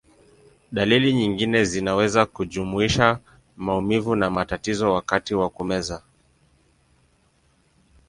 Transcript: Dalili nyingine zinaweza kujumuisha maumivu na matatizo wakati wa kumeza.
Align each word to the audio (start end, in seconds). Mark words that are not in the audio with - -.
Dalili 0.71 1.13
nyingine 1.13 1.63
zinaweza 1.63 2.25
kujumuisha 2.25 3.19
maumivu 3.57 4.15
na 4.15 4.29
matatizo 4.29 4.93
wakati 4.93 5.35
wa 5.35 5.49
kumeza. 5.49 6.03